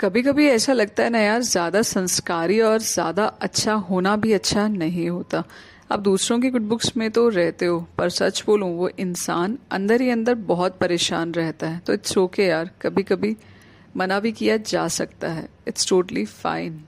कभी 0.00 0.20
कभी 0.22 0.46
ऐसा 0.48 0.72
लगता 0.72 1.02
है 1.02 1.10
ना 1.10 1.18
यार, 1.18 1.40
ज़्यादा 1.42 1.80
संस्कारी 1.82 2.60
और 2.60 2.78
ज़्यादा 2.78 3.24
अच्छा 3.42 3.72
होना 3.72 4.14
भी 4.16 4.32
अच्छा 4.32 4.66
नहीं 4.68 5.08
होता। 5.10 5.42
अब 5.90 6.02
दूसरों 6.02 6.38
की 6.40 6.50
गुड 6.50 6.62
बुक्स 6.62 6.96
में 6.96 7.10
तो 7.10 7.28
रहते 7.28 7.66
हो, 7.66 7.80
पर 7.98 8.08
सच 8.08 8.42
बोलूँ, 8.46 8.70
वो 8.76 8.88
इंसान 8.88 9.58
अंदर 9.72 10.00
ही 10.00 10.10
अंदर 10.10 10.34
बहुत 10.34 10.78
परेशान 10.78 11.32
रहता 11.32 11.68
है। 11.68 11.78
तो 11.78 11.92
इट्स 11.92 12.18
ओके 12.18 12.46
यार 12.46 12.70
कभी 12.82 13.02
कभी 13.02 13.36
मना 13.96 14.20
भी 14.20 14.32
किया 14.32 14.56
जा 14.56 14.86
सकता 14.88 15.28
है। 15.28 15.48
It's 15.68 15.88
totally 15.88 16.24
fine 16.24 16.80